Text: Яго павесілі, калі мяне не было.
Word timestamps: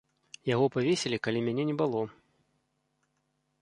Яго 0.53 0.65
павесілі, 0.75 1.21
калі 1.27 1.39
мяне 1.51 1.63
не 1.71 1.75
было. 1.85 2.01